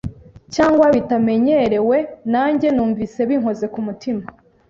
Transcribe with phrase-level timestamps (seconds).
[0.53, 1.97] cyangwa bitamenyerewe.
[2.31, 4.23] Nanjye numvise binkoze ku mutima